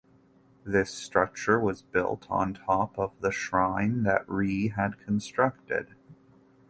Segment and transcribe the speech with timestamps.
[0.65, 5.93] This structure was built on top of the shrine that Re had constructed.